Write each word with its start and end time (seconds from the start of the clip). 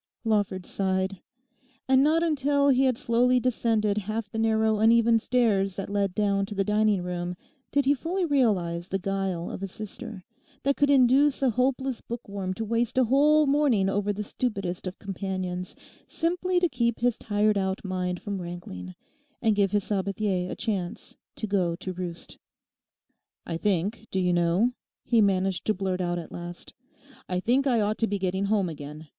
Lawford 0.25 0.65
sighed. 0.65 1.21
And 1.87 2.03
not 2.03 2.23
until 2.23 2.69
he 2.69 2.85
had 2.85 2.97
slowly 2.97 3.39
descended 3.39 3.99
half 3.99 4.31
the 4.31 4.39
narrow 4.39 4.79
uneven 4.79 5.19
stairs 5.19 5.75
that 5.75 5.91
led 5.91 6.15
down 6.15 6.47
to 6.47 6.55
the 6.55 6.63
dining 6.63 7.03
room 7.03 7.35
did 7.71 7.85
he 7.85 7.93
fully 7.93 8.25
realise 8.25 8.87
the 8.87 8.97
guile 8.97 9.51
of 9.51 9.61
a 9.61 9.67
sister 9.67 10.23
that 10.63 10.75
could 10.75 10.89
induce 10.89 11.43
a 11.43 11.51
hopeless 11.51 12.01
bookworm 12.01 12.55
to 12.55 12.65
waste 12.65 12.97
a 12.97 13.03
whole 13.03 13.45
morning 13.45 13.89
over 13.89 14.11
the 14.11 14.23
stupidest 14.23 14.87
of 14.87 14.97
companions, 14.97 15.75
simply 16.07 16.59
to 16.59 16.67
keep 16.67 16.99
his 17.01 17.15
tired 17.15 17.55
out 17.55 17.85
mind 17.85 18.23
from 18.23 18.41
rankling, 18.41 18.95
and 19.39 19.55
give 19.55 19.69
his 19.69 19.83
Sabathier 19.83 20.49
a 20.49 20.55
chance 20.55 21.15
to 21.35 21.45
go 21.45 21.75
to 21.75 21.93
roost. 21.93 22.39
'I 23.45 23.57
think, 23.57 24.07
do 24.09 24.19
you 24.19 24.33
know,' 24.33 24.71
he 25.03 25.21
managed 25.21 25.63
to 25.65 25.75
blurt 25.75 26.01
out 26.01 26.17
at 26.17 26.31
last 26.31 26.73
'I 27.29 27.39
think 27.41 27.67
I 27.67 27.81
ought 27.81 27.99
to 27.99 28.07
be 28.07 28.17
getting 28.17 28.45
home 28.45 28.67
again. 28.67 29.07